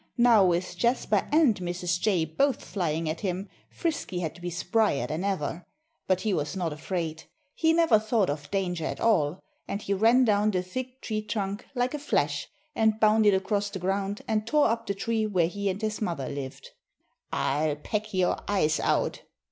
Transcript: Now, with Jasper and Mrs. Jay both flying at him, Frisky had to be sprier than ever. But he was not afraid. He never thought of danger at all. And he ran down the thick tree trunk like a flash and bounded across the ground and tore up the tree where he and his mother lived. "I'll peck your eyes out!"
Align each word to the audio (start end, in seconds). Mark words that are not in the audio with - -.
Now, 0.17 0.43
with 0.43 0.75
Jasper 0.79 1.29
and 1.31 1.53
Mrs. 1.59 1.99
Jay 2.01 2.25
both 2.25 2.65
flying 2.65 3.07
at 3.07 3.19
him, 3.19 3.47
Frisky 3.69 4.17
had 4.21 4.33
to 4.33 4.41
be 4.41 4.49
sprier 4.49 5.07
than 5.07 5.23
ever. 5.23 5.63
But 6.07 6.21
he 6.21 6.33
was 6.33 6.55
not 6.55 6.73
afraid. 6.73 7.25
He 7.53 7.71
never 7.71 7.99
thought 7.99 8.27
of 8.27 8.49
danger 8.49 8.85
at 8.85 8.99
all. 8.99 9.43
And 9.67 9.79
he 9.79 9.93
ran 9.93 10.25
down 10.25 10.49
the 10.49 10.63
thick 10.63 11.01
tree 11.03 11.21
trunk 11.21 11.67
like 11.75 11.93
a 11.93 11.99
flash 11.99 12.47
and 12.75 12.99
bounded 12.99 13.35
across 13.35 13.69
the 13.69 13.77
ground 13.77 14.23
and 14.27 14.47
tore 14.47 14.69
up 14.69 14.87
the 14.87 14.95
tree 14.95 15.27
where 15.27 15.45
he 15.47 15.69
and 15.69 15.79
his 15.79 16.01
mother 16.01 16.27
lived. 16.27 16.71
"I'll 17.31 17.75
peck 17.75 18.11
your 18.11 18.41
eyes 18.47 18.79
out!" 18.79 19.21